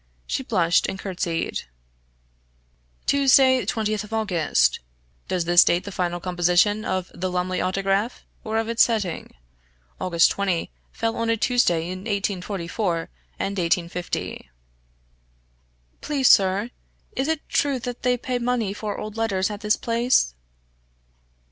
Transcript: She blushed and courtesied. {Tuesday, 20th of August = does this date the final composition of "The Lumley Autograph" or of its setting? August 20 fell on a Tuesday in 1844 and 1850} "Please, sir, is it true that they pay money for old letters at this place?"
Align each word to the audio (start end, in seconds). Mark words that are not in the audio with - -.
She 0.25 0.41
blushed 0.41 0.87
and 0.89 0.97
courtesied. 0.97 1.61
{Tuesday, 3.05 3.63
20th 3.67 4.03
of 4.03 4.11
August 4.11 4.79
= 5.05 5.27
does 5.27 5.45
this 5.45 5.63
date 5.63 5.83
the 5.83 5.91
final 5.91 6.19
composition 6.19 6.83
of 6.83 7.11
"The 7.13 7.29
Lumley 7.29 7.61
Autograph" 7.61 8.23
or 8.43 8.57
of 8.57 8.67
its 8.67 8.81
setting? 8.81 9.35
August 9.99 10.31
20 10.31 10.71
fell 10.91 11.15
on 11.17 11.29
a 11.29 11.37
Tuesday 11.37 11.83
in 11.87 11.99
1844 12.07 13.09
and 13.37 13.59
1850} 13.59 14.49
"Please, 16.01 16.27
sir, 16.29 16.71
is 17.15 17.27
it 17.27 17.47
true 17.47 17.77
that 17.77 18.01
they 18.01 18.17
pay 18.17 18.39
money 18.39 18.73
for 18.73 18.97
old 18.97 19.15
letters 19.17 19.51
at 19.51 19.61
this 19.61 19.75
place?" 19.75 20.33